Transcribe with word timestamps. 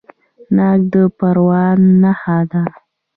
ناک 0.55 0.79
د 0.91 0.95
پروان 1.17 1.79
نښه 2.01 2.37
ده. 2.51 2.63